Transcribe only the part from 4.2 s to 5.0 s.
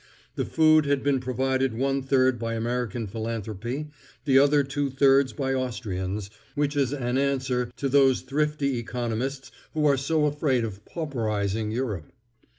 the other two